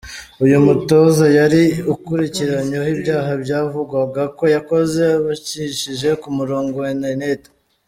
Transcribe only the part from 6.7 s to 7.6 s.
wa Interineti.